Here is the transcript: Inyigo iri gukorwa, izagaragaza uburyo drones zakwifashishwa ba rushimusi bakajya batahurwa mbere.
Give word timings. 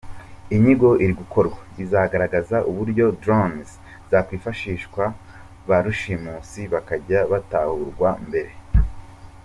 Inyigo 0.55 0.89
iri 1.03 1.13
gukorwa, 1.21 1.59
izagaragaza 1.83 2.57
uburyo 2.69 3.05
drones 3.21 3.69
zakwifashishwa 4.09 5.03
ba 5.67 5.77
rushimusi 5.85 6.61
bakajya 6.73 7.19
batahurwa 7.31 8.09
mbere. 8.27 8.51